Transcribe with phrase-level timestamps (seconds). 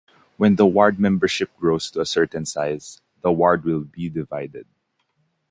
[0.37, 4.65] When the ward membership grows to a certain size, the ward will be divided.